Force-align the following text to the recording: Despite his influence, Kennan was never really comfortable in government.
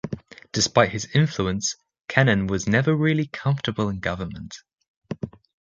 Despite 0.51 0.93
his 0.93 1.07
influence, 1.13 1.75
Kennan 2.07 2.47
was 2.47 2.67
never 2.67 2.95
really 2.95 3.27
comfortable 3.27 3.87
in 3.87 3.99
government. 3.99 4.55